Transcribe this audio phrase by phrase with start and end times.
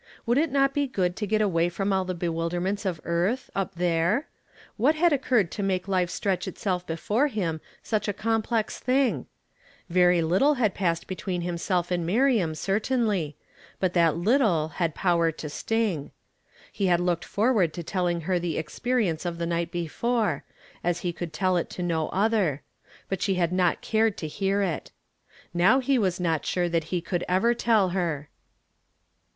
[0.25, 3.75] Would it not be good to get away from all the bewilderments of earth, up
[3.75, 4.25] there?
[4.79, 9.27] A\']iat had occurred to make life stretch itself before liim such a complex thing?
[9.91, 13.37] Very little liad })assed between himself and IVIiriam, certainly,
[13.79, 16.09] but that little had power to sting.
[16.71, 20.43] He had looked forward to telling her the experience of the night before,
[20.83, 22.63] as he could tell it to no other;
[23.07, 24.89] but she had not cared to hear it.
[25.53, 28.29] Now he was not sure that he could ever tell her.